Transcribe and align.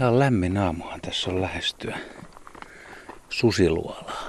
Ihan 0.00 0.18
lämmin 0.18 0.56
aamuhan 0.56 1.00
tässä 1.00 1.30
on 1.30 1.40
lähestyä 1.40 1.98
susiluolaa. 3.28 4.22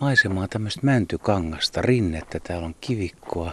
Maisema 0.00 0.40
on 0.40 0.48
tämmöistä 0.48 0.80
mäntykangasta, 0.82 1.82
rinnettä, 1.82 2.40
täällä 2.40 2.66
on 2.66 2.74
kivikkoa, 2.80 3.52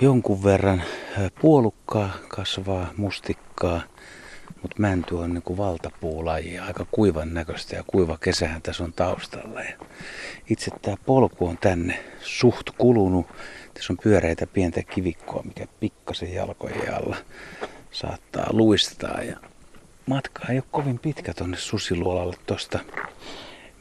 jonkun 0.00 0.44
verran 0.44 0.82
puolukkaa 1.40 2.10
kasvaa, 2.28 2.92
mustikkaa, 2.96 3.82
mutta 4.62 4.76
mänty 4.78 5.14
on 5.14 5.34
niin 5.34 5.56
valtapuulaji, 5.56 6.58
aika 6.58 6.86
kuivan 6.90 7.34
näköistä 7.34 7.76
ja 7.76 7.84
kuiva 7.86 8.18
kesähän 8.18 8.62
tässä 8.62 8.84
on 8.84 8.92
taustalla. 8.92 9.62
Ja 9.62 9.76
itse 10.50 10.70
tämä 10.82 10.96
polku 11.06 11.46
on 11.46 11.58
tänne 11.58 12.04
suht 12.20 12.70
kulunut. 12.78 13.26
Tässä 13.74 13.92
on 13.92 13.98
pyöreitä 14.02 14.46
pientä 14.46 14.82
kivikkoa, 14.82 15.42
mikä 15.42 15.66
pikkasen 15.80 16.34
jalkojen 16.34 16.94
alla 16.94 17.16
saattaa 17.90 18.46
luistaa. 18.52 19.22
Ja 19.22 19.49
matka 20.10 20.42
ei 20.48 20.56
ole 20.56 20.64
kovin 20.70 20.98
pitkä 20.98 21.34
tuonne 21.34 21.56
susiluolalle 21.56 22.36
tuosta, 22.46 22.78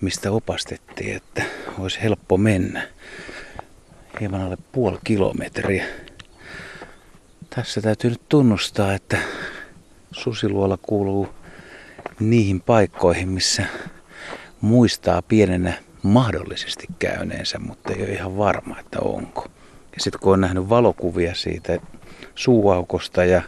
mistä 0.01 0.31
opastettiin, 0.31 1.15
että 1.15 1.43
olisi 1.79 2.01
helppo 2.01 2.37
mennä. 2.37 2.87
Hieman 4.19 4.41
alle 4.41 4.57
puoli 4.71 4.97
kilometriä. 5.03 5.85
Tässä 7.49 7.81
täytyy 7.81 8.09
nyt 8.09 8.29
tunnustaa, 8.29 8.93
että 8.93 9.17
susiluola 10.11 10.77
kuuluu 10.81 11.29
niihin 12.19 12.61
paikkoihin, 12.61 13.29
missä 13.29 13.65
muistaa 14.61 15.21
pienenä 15.21 15.73
mahdollisesti 16.03 16.87
käyneensä, 16.99 17.59
mutta 17.59 17.93
ei 17.93 18.03
ole 18.03 18.13
ihan 18.13 18.37
varma, 18.37 18.79
että 18.79 18.99
onko. 18.99 19.47
Ja 19.93 19.97
sitten 20.03 20.19
kun 20.21 20.33
on 20.33 20.41
nähnyt 20.41 20.69
valokuvia 20.69 21.35
siitä 21.35 21.79
suuaukosta 22.35 23.25
ja 23.25 23.41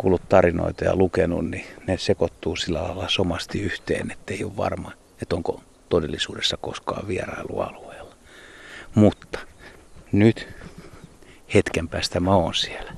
kuullut 0.00 0.28
tarinoita 0.28 0.84
ja 0.84 0.96
lukenut, 0.96 1.50
niin 1.50 1.64
ne 1.86 1.98
sekoittuu 1.98 2.56
sillä 2.56 2.82
lailla 2.82 3.08
somasti 3.08 3.60
yhteen, 3.60 4.10
että 4.10 4.34
ei 4.34 4.44
ole 4.44 4.56
varma, 4.56 4.92
että 5.22 5.36
onko 5.36 5.62
todellisuudessa 5.88 6.56
koskaan 6.56 7.08
vierailualueella. 7.08 8.14
Mutta 8.94 9.38
nyt 10.12 10.48
hetken 11.54 11.88
päästä 11.88 12.20
mä 12.20 12.36
oon 12.36 12.54
siellä. 12.54 12.92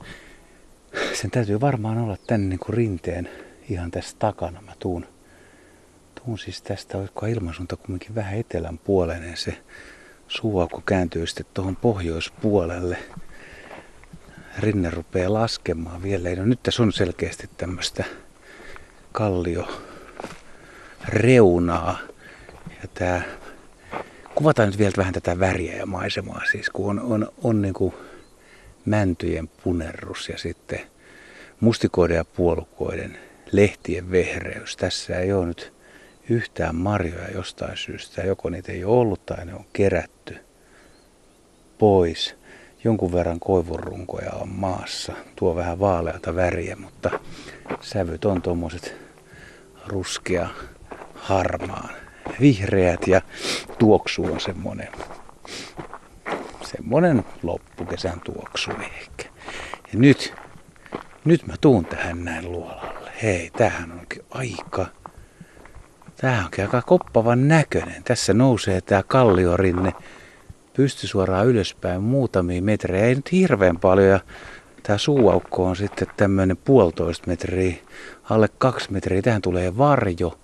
Sen 1.15 1.31
täytyy 1.31 1.61
varmaan 1.61 1.99
olla 1.99 2.17
tänne 2.27 2.49
niin 2.49 2.59
kuin 2.59 2.75
rinteen 2.75 3.29
ihan 3.69 3.91
tässä 3.91 4.17
takana. 4.19 4.61
Mä 4.61 4.73
tuun, 4.79 5.07
tuun 6.15 6.39
siis 6.39 6.63
tästä, 6.63 6.99
olisiko 6.99 7.27
ilmansuunta 7.27 7.77
kumminkin 7.77 8.15
vähän 8.15 8.39
etelän 8.39 8.79
puoleinen. 8.79 9.37
Se 9.37 9.59
suuaukko 10.29 10.83
kääntyy 10.87 11.27
sitten 11.27 11.47
tuohon 11.55 11.77
pohjoispuolelle. 11.77 12.99
Rinne 14.59 14.91
rupeaa 14.91 15.33
laskemaan 15.33 16.03
vielä. 16.03 16.35
No 16.35 16.45
nyt 16.45 16.63
tässä 16.63 16.83
on 16.83 16.93
selkeästi 16.93 17.51
tämmöistä 17.57 18.05
kallio 19.13 19.69
reunaa. 21.09 21.99
Ja 22.83 22.89
tää, 22.95 23.23
kuvataan 24.35 24.69
nyt 24.69 24.79
vielä 24.79 24.93
vähän 24.97 25.15
tätä 25.15 25.39
väriä 25.39 25.77
ja 25.77 25.87
maisemaa. 25.87 26.43
Siis 26.51 26.71
kun 26.71 26.91
on, 26.91 27.01
on, 27.01 27.33
on 27.43 27.63
niin 27.63 27.75
kuin 27.75 27.95
mäntyjen 28.85 29.49
punerrus 29.49 30.29
ja 30.29 30.39
sitten 30.39 30.81
mustikoiden 31.61 32.17
ja 32.17 32.25
puolukoiden 32.25 33.19
lehtien 33.53 34.11
vehreys. 34.11 34.77
Tässä 34.77 35.19
ei 35.19 35.33
ole 35.33 35.47
nyt 35.47 35.73
yhtään 36.29 36.75
marjoja 36.75 37.31
jostain 37.31 37.77
syystä. 37.77 38.23
Joko 38.23 38.51
niitä 38.51 38.73
ei 38.73 38.85
ole 38.85 39.01
ollut 39.01 39.27
tai 39.27 39.47
ne 39.47 39.55
on 39.55 39.65
kerätty 39.73 40.37
pois. 41.79 42.42
Jonkun 42.85 43.13
verran 43.13 43.41
koivurunkoja 43.41 44.33
on 44.33 44.49
maassa. 44.49 45.13
Tuo 45.37 45.57
vähän 45.57 45.81
vaaleata 45.81 46.35
väriä, 46.35 46.77
mutta 46.77 47.11
sävyt 47.81 48.25
on 48.25 48.43
tuommoiset 48.43 48.95
ruskea, 49.87 50.49
harmaan, 51.15 51.91
vihreät 52.41 53.07
ja 53.07 53.21
tuoksu 53.79 54.25
on 54.25 54.41
semmonen 54.41 54.89
semmonen 56.77 57.25
loppukesän 57.43 58.21
tuoksu 58.25 58.71
ehkä. 58.71 59.25
Ja 59.93 59.99
nyt, 59.99 60.35
nyt 61.25 61.47
mä 61.47 61.55
tuun 61.61 61.85
tähän 61.85 62.25
näin 62.25 62.53
luolalle. 62.53 63.11
Hei, 63.23 63.51
tämähän 63.51 63.93
onkin 63.93 64.23
aika, 64.31 64.87
tämähän 66.17 66.45
onkin 66.45 66.65
aika 66.65 66.83
koppavan 66.83 67.49
näköinen. 67.49 68.03
Tässä 68.03 68.35
nousee 68.35 68.81
tää 68.81 69.03
kalliorinne 69.03 69.93
pysty 70.73 71.07
suoraan 71.07 71.47
ylöspäin 71.47 72.03
muutamia 72.03 72.63
metrejä, 72.63 73.05
ei 73.05 73.15
nyt 73.15 73.33
hirveän 73.33 73.79
paljon. 73.79 74.09
Ja 74.09 74.21
tää 74.83 74.99
suuaukko 74.99 75.67
on 75.67 75.77
sitten 75.77 76.09
tämmöinen 76.17 76.57
puolitoista 76.57 77.27
metriä, 77.27 77.77
alle 78.31 78.49
kaksi 78.59 78.93
metriä. 78.93 79.23
Tähän 79.23 79.43
tulee 79.43 79.79
varjo. 79.79 80.39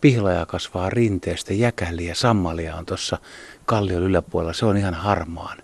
Pihlaja 0.00 0.46
kasvaa 0.46 0.90
rinteestä, 0.90 1.54
jäkäliä, 1.54 2.14
sammalia 2.14 2.76
on 2.76 2.86
tuossa 2.86 3.18
kallion 3.64 4.02
yläpuolella. 4.02 4.52
Se 4.52 4.66
on 4.66 4.76
ihan 4.76 4.94
harmaan 4.94 5.58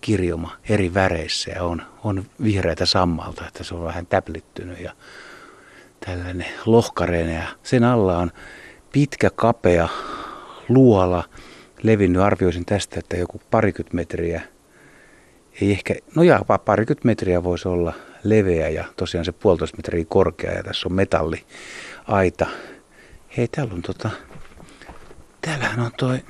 kirjoma 0.00 0.56
eri 0.68 0.94
väreissä 0.94 1.50
ja 1.50 1.62
on, 1.62 1.82
on 2.04 2.24
vihreitä 2.42 2.86
sammalta, 2.86 3.46
että 3.48 3.64
se 3.64 3.74
on 3.74 3.84
vähän 3.84 4.06
täplittynyt 4.06 4.80
ja 4.80 4.92
tällainen 6.06 6.46
lohkareinen 6.66 7.34
ja 7.34 7.46
sen 7.62 7.84
alla 7.84 8.18
on 8.18 8.30
pitkä 8.92 9.30
kapea 9.30 9.88
luola 10.68 11.24
levinnyt, 11.84 12.22
arvioisin 12.22 12.64
tästä, 12.64 12.98
että 12.98 13.16
joku 13.16 13.40
parikymmentä 13.50 13.96
metriä, 13.96 14.42
ei 15.60 15.72
ehkä, 15.72 15.94
no 16.14 16.22
jaa, 16.22 16.58
parikymmentä 16.64 17.06
metriä 17.06 17.44
voisi 17.44 17.68
olla 17.68 17.92
leveä 18.24 18.68
ja 18.68 18.84
tosiaan 18.96 19.24
se 19.24 19.32
puolitoista 19.32 19.76
metriä 19.76 20.04
korkea 20.08 20.52
ja 20.52 20.62
tässä 20.62 20.88
on 20.88 20.94
metalliaita. 20.94 22.46
Hei, 23.36 23.48
täällä 23.48 23.74
on 23.74 23.82
tota, 23.82 24.10
täällähän 25.40 25.80
on 25.80 25.90
toi 25.96 26.24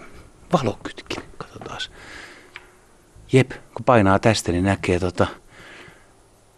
valokytkin, 0.53 1.23
katsotaan. 1.39 1.81
Jep, 3.33 3.51
kun 3.51 3.85
painaa 3.85 4.19
tästä, 4.19 4.53
niin 4.53 4.65
näkee 4.65 4.99
tota, 4.99 5.27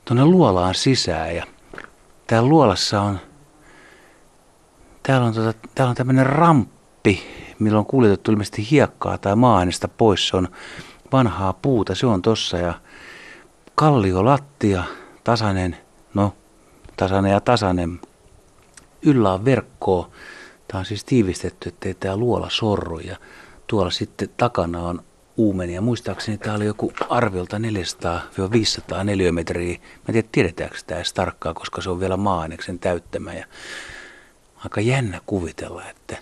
tuonne 0.04 0.24
luolaan 0.24 0.74
sisään. 0.74 1.36
Ja 1.36 1.46
täällä 2.26 2.48
luolassa 2.48 3.00
on, 3.00 3.20
täällä 5.02 5.26
on, 5.26 5.34
tota, 5.34 5.68
täällä 5.74 5.90
on 5.90 5.96
tämmöinen 5.96 6.26
ramppi, 6.26 7.22
millä 7.58 7.78
on 7.78 7.86
kuljetettu 7.86 8.30
ilmeisesti 8.30 8.70
hiekkaa 8.70 9.18
tai 9.18 9.36
maa 9.36 9.62
pois. 9.96 10.28
Se 10.28 10.36
on 10.36 10.48
vanhaa 11.12 11.52
puuta, 11.52 11.94
se 11.94 12.06
on 12.06 12.22
tossa 12.22 12.58
ja 12.58 12.74
kallio 13.74 14.24
lattia, 14.24 14.84
tasainen, 15.24 15.76
no 16.14 16.32
tasainen 16.96 17.32
ja 17.32 17.40
tasainen. 17.40 18.00
Yllä 19.02 19.32
on 19.32 19.44
verkkoa. 19.44 20.10
Tämä 20.68 20.78
on 20.78 20.84
siis 20.84 21.04
tiivistetty, 21.04 21.68
ettei 21.68 21.94
tämä 21.94 22.16
luola 22.16 22.50
sorru 22.50 22.98
ja 22.98 23.16
tuolla 23.66 23.90
sitten 23.90 24.28
takana 24.36 24.82
on 24.82 25.02
uumenia. 25.36 25.80
Muistaakseni 25.80 26.38
tämä 26.38 26.56
oli 26.56 26.66
joku 26.66 26.92
arviolta 27.10 27.56
400-500 29.00 29.04
neliömetriä. 29.04 29.78
Mä 29.78 30.04
en 30.08 30.12
tiedä, 30.12 30.28
tiedetäänkö 30.32 30.76
tämä 30.86 30.98
edes 30.98 31.12
tarkkaan, 31.12 31.54
koska 31.54 31.82
se 31.82 31.90
on 31.90 32.00
vielä 32.00 32.16
maa-aineksen 32.16 32.78
täyttämä. 32.78 33.32
Ja 33.32 33.46
aika 34.64 34.80
jännä 34.80 35.20
kuvitella, 35.26 35.82
että 35.88 36.16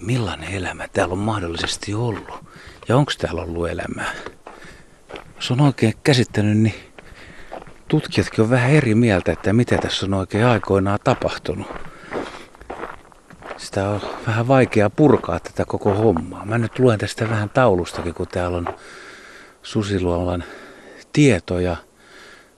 millainen 0.00 0.54
elämä 0.54 0.88
täällä 0.88 1.12
on 1.12 1.18
mahdollisesti 1.18 1.94
ollut. 1.94 2.44
Ja 2.88 2.96
onko 2.96 3.12
täällä 3.18 3.42
ollut 3.42 3.68
elämää? 3.68 4.12
Jos 5.36 5.50
on 5.50 5.60
oikein 5.60 5.94
käsittänyt, 6.04 6.58
niin 6.58 6.74
tutkijatkin 7.88 8.44
on 8.44 8.50
vähän 8.50 8.70
eri 8.70 8.94
mieltä, 8.94 9.32
että 9.32 9.52
mitä 9.52 9.78
tässä 9.78 10.06
on 10.06 10.14
oikein 10.14 10.44
aikoinaan 10.44 10.98
tapahtunut 11.04 11.66
sitä 13.60 13.88
on 13.88 14.00
vähän 14.26 14.48
vaikea 14.48 14.90
purkaa 14.90 15.40
tätä 15.40 15.64
koko 15.64 15.94
hommaa. 15.94 16.44
Mä 16.44 16.58
nyt 16.58 16.78
luen 16.78 16.98
tästä 16.98 17.30
vähän 17.30 17.50
taulustakin, 17.50 18.14
kun 18.14 18.28
täällä 18.28 18.56
on 18.56 18.66
Susiluolan 19.62 20.44
tietoja 21.12 21.76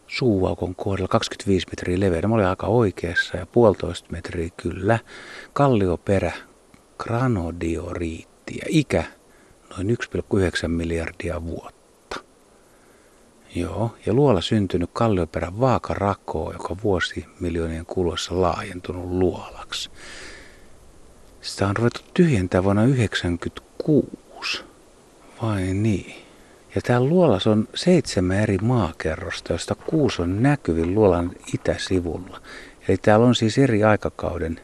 suuaukon 0.07 0.75
kohdalla 0.75 1.09
25 1.09 1.67
metriä 1.71 2.01
leveä. 2.01 2.23
Mä 2.23 2.35
olin 2.35 2.47
aika 2.47 2.67
oikeassa 2.67 3.37
ja 3.37 3.47
puolitoista 3.47 4.09
metriä 4.13 4.49
kyllä. 4.57 4.99
Kallioperä, 5.53 6.33
granodioriitti 7.03 8.57
ja 8.57 8.67
ikä 8.69 9.05
noin 9.71 9.89
1,9 9.89 10.69
miljardia 10.69 11.45
vuotta. 11.45 11.83
Joo, 13.55 13.97
ja 14.07 14.15
luola 14.15 14.41
syntynyt 14.41 14.91
kallioperän 14.93 15.61
vaakarakoo, 15.61 16.53
joka 16.53 16.77
vuosi 16.83 17.27
miljoonien 17.41 17.87
kuluessa 17.87 18.41
laajentunut 18.41 19.11
luolaksi. 19.11 19.91
Sitä 21.41 21.69
on 21.69 21.77
ruvettu 21.77 22.01
tyhjentää 22.15 22.65
vuonna 22.65 22.83
1996. 22.83 24.65
Vai 25.43 25.63
niin? 25.63 26.15
Ja 26.75 26.81
täällä 26.83 27.09
luolas 27.09 27.47
on 27.47 27.69
seitsemän 27.75 28.41
eri 28.41 28.59
maakerrosta, 28.59 29.53
josta 29.53 29.75
kuusi 29.75 30.23
on 30.23 30.43
näkyvin 30.43 30.95
luolan 30.95 31.31
itäsivulla. 31.55 32.41
Eli 32.89 32.97
täällä 32.97 33.27
on 33.27 33.35
siis 33.35 33.59
eri 33.59 33.85
aikakauden 33.85 34.61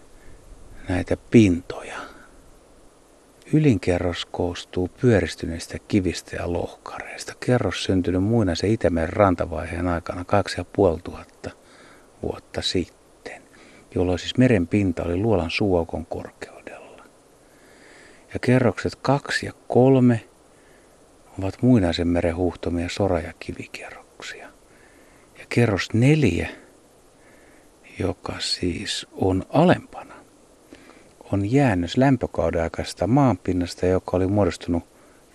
näitä 0.89 1.17
pintoja. 1.31 2.08
Ylinkerros 3.53 4.27
koostuu 4.27 4.89
pyöristyneistä 5.01 5.79
kivistä 5.89 6.37
ja 6.37 6.53
lohkareista. 6.53 7.35
Kerros 7.41 7.85
syntynyt 7.85 8.23
muinaisen 8.23 8.71
Itämeren 8.71 9.13
rantavaiheen 9.13 9.89
aikana 9.89 10.25
2500 10.25 11.53
vuotta 12.23 12.63
sitten. 12.63 13.43
jolloin 13.95 14.19
siis 14.19 14.37
meren 14.37 14.67
pinta 14.67 15.03
oli 15.03 15.17
luolan 15.17 15.51
suokon 15.51 16.07
korkeudella. 16.07 17.05
Ja 18.35 18.39
kerrokset 18.41 18.97
kaksi 18.97 19.47
ja 19.47 19.53
kolme 19.69 20.29
ovat 21.39 21.63
muinaisen 21.63 22.09
meren 22.09 22.37
huhtomia 22.37 22.89
sora- 22.89 23.21
ja 23.21 23.33
kivikerroksia. 23.39 24.49
Ja 25.39 25.45
kerros 25.49 25.89
neljä, 25.93 26.49
joka 27.99 28.35
siis 28.39 29.07
on 29.13 29.43
alempana, 29.49 30.15
on 31.33 31.53
jäännös 31.53 31.97
lämpökauden 31.97 32.63
aikaisesta 32.63 33.07
maanpinnasta, 33.07 33.87
joka 33.87 34.17
oli 34.17 34.27
muodostunut 34.27 34.83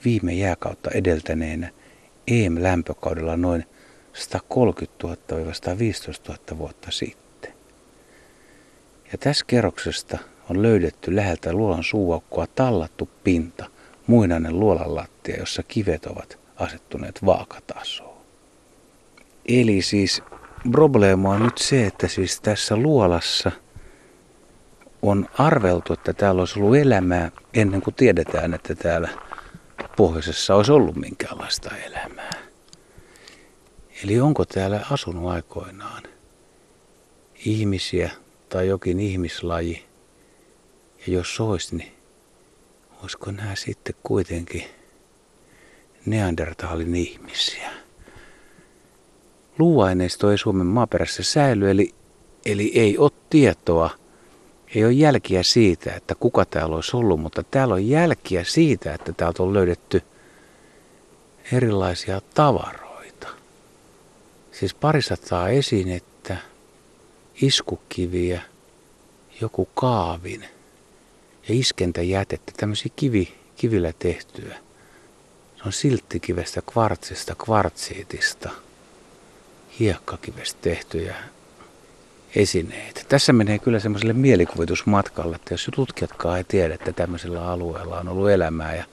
viime 0.05 0.33
jääkautta 0.33 0.89
edeltäneenä 0.91 1.69
EM-lämpökaudella 2.27 3.37
noin 3.37 3.65
130 4.13 5.05
000-115 5.05 5.07
000 6.27 6.57
vuotta 6.57 6.91
sitten. 6.91 7.53
Ja 9.11 9.17
tässä 9.17 9.45
kerroksesta 9.47 10.17
on 10.49 10.61
löydetty 10.61 11.15
läheltä 11.15 11.53
luolan 11.53 11.83
suuaukkoa 11.83 12.47
tallattu 12.47 13.09
pinta, 13.23 13.65
muinainen 14.07 14.59
luolan 14.59 14.95
lattia, 14.95 15.39
jossa 15.39 15.63
kivet 15.63 16.05
ovat 16.05 16.39
asettuneet 16.55 17.25
vaakatasoon. 17.25 18.17
Eli 19.47 19.81
siis 19.81 20.23
probleema 20.71 21.29
on 21.29 21.43
nyt 21.43 21.57
se, 21.57 21.85
että 21.85 22.07
siis 22.07 22.41
tässä 22.41 22.75
luolassa 22.75 23.51
on 25.03 25.29
arveltu, 25.38 25.94
että 25.94 26.13
täällä 26.13 26.39
olisi 26.39 26.59
ollut 26.59 26.75
elämää 26.77 27.31
ennen 27.53 27.81
kuin 27.81 27.94
tiedetään, 27.94 28.53
että 28.53 28.75
täällä 28.75 29.09
pohjoisessa 29.97 30.55
olisi 30.55 30.71
ollut 30.71 30.95
minkäänlaista 30.95 31.69
elämää. 31.77 32.31
Eli 34.03 34.19
onko 34.19 34.45
täällä 34.45 34.85
asunut 34.91 35.31
aikoinaan 35.31 36.03
ihmisiä 37.45 38.11
tai 38.50 38.67
jokin 38.67 39.00
ihmislaji? 39.00 39.85
Ja 41.07 41.13
jos 41.13 41.39
olisi, 41.39 41.75
niin 41.75 41.91
olisiko 43.01 43.31
nämä 43.31 43.55
sitten 43.55 43.95
kuitenkin 44.03 44.63
Neandertalin 46.05 46.95
ihmisiä? 46.95 47.71
Luuaineisto 49.59 50.31
ei 50.31 50.38
Suomen 50.38 50.67
maaperässä 50.67 51.23
säily, 51.23 51.71
eli, 51.71 51.95
eli 52.45 52.71
ei 52.75 52.97
ole 52.97 53.11
tietoa, 53.29 54.02
ei 54.75 54.85
ole 54.85 54.93
jälkiä 54.93 55.43
siitä, 55.43 55.93
että 55.95 56.15
kuka 56.15 56.45
täällä 56.45 56.75
olisi 56.75 56.97
ollut, 56.97 57.19
mutta 57.19 57.43
täällä 57.43 57.73
on 57.73 57.89
jälkiä 57.89 58.43
siitä, 58.43 58.93
että 58.93 59.13
täältä 59.13 59.43
on 59.43 59.53
löydetty 59.53 60.01
erilaisia 61.51 62.21
tavaroita. 62.33 63.27
Siis 64.51 64.73
parisataa 64.73 65.49
esinettä, 65.49 66.37
iskukiviä, 67.41 68.41
joku 69.41 69.65
kaavin 69.65 70.41
ja 71.47 71.55
iskentäjätettä, 71.55 72.51
tämmöisiä 72.57 72.91
kivi, 72.95 73.33
kivillä 73.55 73.93
tehtyä. 73.99 74.55
Se 75.57 75.63
on 75.65 75.73
silttikivestä, 75.73 76.61
kvartsista, 76.61 77.35
kvartsiitista– 77.35 78.49
hiekkakivestä 79.79 80.59
tehtyjä 80.61 81.15
esineitä. 82.35 83.01
Tässä 83.09 83.33
menee 83.33 83.59
kyllä 83.59 83.80
semmoiselle 83.80 84.13
mielikuvitusmatkalle, 84.13 85.35
että 85.35 85.53
jos 85.53 85.69
tutkijatkaan 85.75 86.38
ei 86.38 86.44
tiedä, 86.44 86.74
että 86.74 86.94
tämmöisellä 86.94 87.47
alueella 87.47 88.00
on 88.00 88.09
ollut 88.09 88.30
elämää 88.30 88.75
ja, 88.75 88.83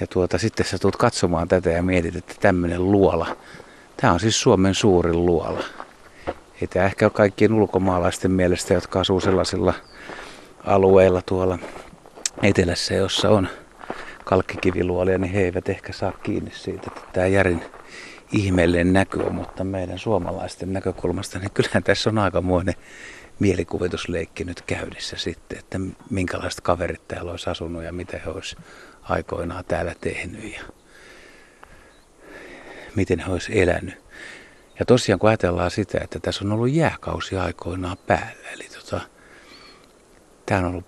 ja 0.00 0.06
tuota, 0.06 0.38
sitten 0.38 0.66
sä 0.66 0.78
tulet 0.78 0.96
katsomaan 0.96 1.48
tätä 1.48 1.70
ja 1.70 1.82
mietit, 1.82 2.16
että 2.16 2.34
tämmöinen 2.40 2.92
luola, 2.92 3.36
tämä 3.96 4.12
on 4.12 4.20
siis 4.20 4.40
Suomen 4.40 4.74
suurin 4.74 5.26
luola. 5.26 5.64
Ei 6.60 6.66
tämä 6.66 6.86
ehkä 6.86 7.06
ole 7.06 7.10
kaikkien 7.10 7.52
ulkomaalaisten 7.52 8.30
mielestä, 8.30 8.74
jotka 8.74 9.00
asuu 9.00 9.20
sellaisilla 9.20 9.74
alueilla 10.64 11.22
tuolla 11.22 11.58
etelässä, 12.42 12.94
jossa 12.94 13.30
on 13.30 13.48
kalkkikiviluolia, 14.24 15.18
niin 15.18 15.32
he 15.32 15.40
eivät 15.40 15.68
ehkä 15.68 15.92
saa 15.92 16.12
kiinni 16.12 16.50
siitä, 16.54 16.82
että 16.86 17.00
tämä 17.12 17.26
järin 17.26 17.62
ihmeellinen 18.32 18.92
näkö, 18.92 19.30
mutta 19.30 19.64
meidän 19.64 19.98
suomalaisten 19.98 20.72
näkökulmasta, 20.72 21.38
niin 21.38 21.50
kyllähän 21.50 21.82
tässä 21.82 22.10
on 22.10 22.18
aikamoinen 22.18 22.74
mielikuvitusleikki 23.38 24.44
nyt 24.44 24.62
käynnissä 24.62 25.16
sitten, 25.16 25.58
että 25.58 25.80
minkälaiset 26.10 26.60
kaverit 26.60 27.08
täällä 27.08 27.30
olisi 27.30 27.50
asunut 27.50 27.82
ja 27.82 27.92
mitä 27.92 28.20
he 28.24 28.30
olisi 28.30 28.56
aikoinaan 29.02 29.64
täällä 29.64 29.94
tehnyt 30.00 30.52
ja 30.52 30.60
miten 32.94 33.18
he 33.18 33.32
olisi 33.32 33.60
elänyt. 33.60 33.94
Ja 34.78 34.86
tosiaan 34.86 35.18
kun 35.18 35.28
ajatellaan 35.28 35.70
sitä, 35.70 35.98
että 36.04 36.20
tässä 36.20 36.44
on 36.44 36.52
ollut 36.52 36.70
jääkausi 36.70 37.36
aikoinaan 37.36 37.96
päällä, 38.06 38.50
eli 38.54 38.64
tota, 38.74 39.00
tämä, 40.46 40.60
on 40.60 40.66
ollut, 40.66 40.86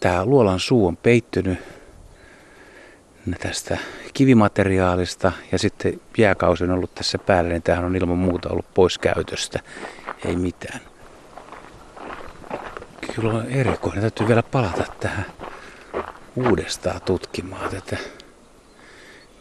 tämä 0.00 0.24
luolan 0.24 0.60
suu 0.60 0.86
on 0.86 0.96
peittynyt 0.96 1.58
tästä 3.40 3.78
kivimateriaalista 4.14 5.32
ja 5.52 5.58
sitten 5.58 6.00
jääkausi 6.18 6.64
on 6.64 6.70
ollut 6.70 6.94
tässä 6.94 7.18
päällä, 7.18 7.50
niin 7.50 7.62
tämähän 7.62 7.84
on 7.84 7.96
ilman 7.96 8.18
muuta 8.18 8.48
ollut 8.48 8.74
pois 8.74 8.98
käytöstä. 8.98 9.60
Ei 10.24 10.36
mitään. 10.36 10.80
Kyllä 13.14 13.32
on 13.32 13.46
erikoinen. 13.46 14.00
Täytyy 14.00 14.28
vielä 14.28 14.42
palata 14.42 14.84
tähän 15.00 15.26
uudestaan 16.36 17.00
tutkimaan 17.02 17.70
tätä. 17.70 17.96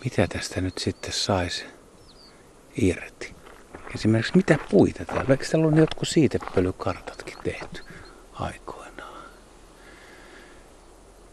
Mitä 0.04 0.28
tästä 0.28 0.62
nyt 0.62 0.78
sitten 0.78 1.14
saisi 1.14 1.66
irti? 2.76 3.36
Esimerkiksi 3.96 4.38
mitä 4.38 4.58
puita 4.70 5.06
täällä? 5.06 5.26
Eikö 5.30 5.46
täällä 5.52 5.68
on 5.68 5.78
jotkut 5.78 6.08
siitepölykartatkin 6.08 7.38
tehty 7.44 7.82
aikoina? 8.34 8.77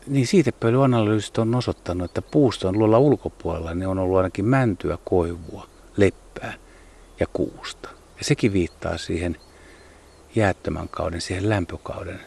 Niin 0.06 0.26
siitepölyanalyysistä 0.26 1.42
on 1.42 1.54
osoittanut, 1.54 2.04
että 2.04 2.22
puuston 2.22 2.78
luolla 2.78 2.98
ulkopuolella 2.98 3.74
ne 3.74 3.86
on 3.86 3.98
ollut 3.98 4.16
ainakin 4.16 4.44
mäntyä, 4.44 4.98
koivua, 5.04 5.66
leppää 5.96 6.54
ja 7.20 7.26
kuusta. 7.32 7.88
Ja 8.18 8.24
sekin 8.24 8.52
viittaa 8.52 8.98
siihen 8.98 9.36
jäättömän 10.34 10.88
kauden, 10.88 11.20
siihen 11.20 11.48
lämpökauden 11.48 12.20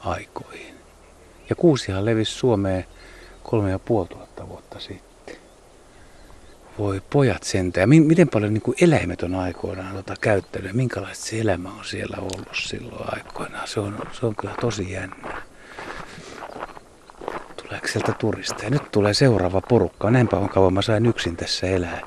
aikoihin. 0.00 0.74
Ja 1.50 1.56
kuusihan 1.56 2.04
levisi 2.04 2.32
Suomeen 2.32 2.84
kolme 3.42 3.70
ja 3.70 3.78
puoli 3.78 4.08
tuhatta 4.08 4.48
vuotta 4.48 4.80
sitten. 4.80 5.36
Voi 6.78 7.02
pojat 7.10 7.42
sentään. 7.42 7.88
Miten 7.88 8.28
paljon 8.28 8.54
niin 8.54 8.62
kuin 8.62 8.76
eläimet 8.80 9.22
on 9.22 9.34
aikoinaan 9.34 9.96
tota 9.96 10.14
käyttänyt 10.20 10.72
minkälaista 10.72 11.26
se 11.26 11.40
elämä 11.40 11.68
on 11.68 11.84
siellä 11.84 12.16
ollut 12.20 12.48
silloin 12.54 13.14
aikoinaan. 13.14 13.68
Se 13.68 13.80
on, 13.80 13.98
se 14.12 14.26
on 14.26 14.36
kyllä 14.36 14.54
tosi 14.60 14.92
jännää 14.92 15.42
tuleeko 17.66 17.88
sieltä 17.88 18.12
turisteja. 18.12 18.70
Nyt 18.70 18.90
tulee 18.92 19.14
seuraava 19.14 19.60
porukka. 19.60 20.10
Näinpä 20.10 20.36
on 20.36 20.48
kauan 20.48 20.72
mä 20.72 20.82
sain 20.82 21.06
yksin 21.06 21.36
tässä 21.36 21.66
elää 21.66 22.00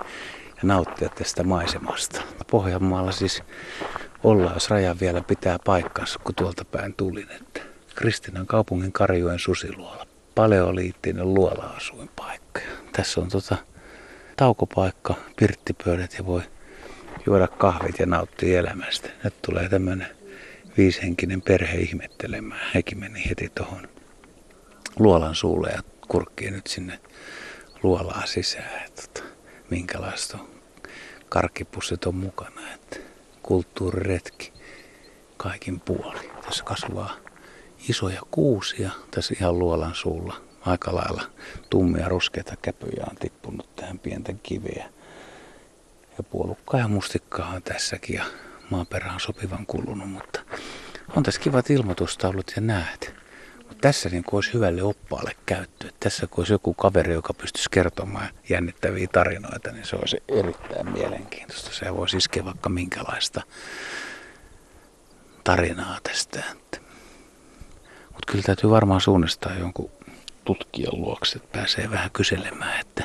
ja 0.48 0.62
nauttia 0.63 1.10
tästä 1.10 1.44
maisemasta. 1.44 2.22
Pohjanmaalla 2.51 3.12
siis 3.12 3.44
ollaan, 4.24 4.54
jos 4.54 4.70
raja 4.70 4.96
vielä 5.00 5.22
pitää 5.22 5.58
paikkansa, 5.66 6.20
kun 6.24 6.36
tuolta 6.36 6.66
päin 6.66 6.94
tulin. 6.94 7.32
Että 7.32 7.62
Kristinan 7.96 8.48
kaupungin 8.48 8.92
Karjoen 8.92 9.39
susiluola. 9.39 10.08
Paleoliittinen 10.36 11.34
luola-asuinpaikka. 11.34 12.60
Tässä 12.92 13.22
on 13.22 13.30
tota 13.30 13.56
taukopaikka, 14.36 15.16
pirttipöydät 15.36 16.16
ja 16.18 16.25
voi 16.25 16.42
juoda 17.25 17.48
kahvit 17.48 18.00
ja 18.00 18.06
nauttia 18.06 18.60
elämästä. 18.60 19.10
Nyt 19.24 19.42
tulee 19.42 19.70
tämmöinen 19.70 20.08
viishenkinen 20.78 21.42
perhe 21.42 21.78
ihmettelemään. 21.78 22.72
Hekin 22.75 23.00
meni 23.00 23.30
heti 23.30 23.51
tuohon 23.56 23.88
luolan 25.00 25.36
suulle 25.36 25.70
ja 25.70 25.82
kurkkii 26.08 26.51
nyt 26.51 26.68
sinne 26.68 27.00
luolaa 27.84 28.25
sisään. 28.25 28.86
Että, 28.86 29.01
tota, 29.01 29.27
minkälaista 29.70 30.38
on. 30.38 30.50
Karkkipussit 31.29 32.06
on 32.06 32.15
mukana. 32.15 32.74
Että 32.74 32.98
kulttuuriretki 33.44 34.53
kaikin 35.38 35.79
puoli. 35.79 36.32
Tässä 36.46 36.63
kasvaa 36.63 37.15
isoja 37.89 38.22
kuusia 38.32 38.91
tässä 39.12 39.36
ihan 39.39 39.60
luolan 39.60 39.96
suulla. 39.96 40.41
Aika 40.62 40.96
lailla 40.96 41.24
tummia 41.70 42.10
ruskeita 42.10 42.56
käpyjä 42.62 43.06
on 43.10 43.15
tippunut 43.15 43.75
tähän 43.75 44.00
pientä 44.00 44.34
kiveä. 44.44 44.89
Ja 46.18 46.24
puolukkaa 46.24 46.79
ja 46.79 46.88
mustikkaa 46.88 47.50
on 47.50 47.63
tässäkin 47.63 48.15
ja 48.15 48.25
maaperä 48.70 49.13
on 49.13 49.20
sopivan 49.20 49.65
kulunut, 49.65 50.10
mutta 50.10 50.39
on 51.15 51.24
tässä 51.24 51.41
kivat 51.41 51.70
ilmoitustaulut 51.70 52.51
ja 52.56 52.62
näet 52.62 53.19
tässä 53.82 54.10
niin 54.10 54.24
kuin 54.24 54.38
olisi 54.38 54.54
hyvälle 54.54 54.84
oppaalle 54.84 55.32
käyttöä. 55.46 55.90
Tässä 56.00 56.28
kun 56.28 56.42
olisi 56.42 56.54
joku 56.54 56.74
kaveri, 56.74 57.14
joka 57.14 57.34
pystyisi 57.34 57.70
kertomaan 57.72 58.30
jännittäviä 58.50 59.08
tarinoita, 59.12 59.72
niin 59.72 59.86
se 59.86 59.96
olisi 59.96 60.24
erittäin 60.28 60.92
mielenkiintoista. 60.92 61.74
Se 61.74 61.96
voisi 61.96 62.18
iskeä 62.18 62.46
vaikka 62.46 62.70
minkälaista 62.70 63.42
tarinaa 65.44 65.98
tästä. 66.04 66.44
Mutta 68.06 68.32
kyllä 68.32 68.44
täytyy 68.44 68.70
varmaan 68.70 69.02
suunnistaa 69.02 69.56
jonkun 69.56 69.92
tutkijan 70.46 71.02
luokse, 71.02 71.38
että 71.38 71.58
pääsee 71.58 71.92
vähän 71.92 72.12
kyselemään, 72.12 72.80
että 72.80 73.04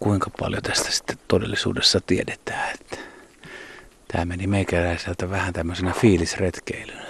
kuinka 0.00 0.30
paljon 0.38 0.62
tästä 0.62 0.90
sitten 0.90 1.18
todellisuudessa 1.28 2.00
tiedetään. 2.00 2.74
Että 2.74 2.96
Tämä 4.12 4.24
meni 4.24 4.46
meikäläiseltä 4.46 5.30
vähän 5.30 5.52
tämmöisenä 5.52 5.92
fiilisretkeilynä. 5.92 7.09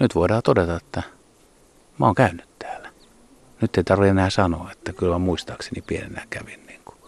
Nyt 0.00 0.14
voidaan 0.14 0.42
todeta, 0.42 0.76
että 0.76 1.02
mä 1.98 2.06
oon 2.06 2.14
käynyt 2.14 2.48
täällä. 2.58 2.88
Nyt 3.60 3.76
ei 3.76 3.84
tarvitse 3.84 4.10
enää 4.10 4.30
sanoa, 4.30 4.70
että 4.72 4.92
kyllä 4.92 5.12
mä 5.12 5.18
muistaakseni 5.18 5.82
pienenä 5.82 6.26
kävin. 6.30 6.66
Niin 6.66 6.80
kuin. 6.84 6.98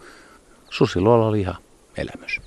Susiluola 0.70 1.26
oli 1.26 1.40
ihan 1.40 1.56
elämys. 1.96 2.40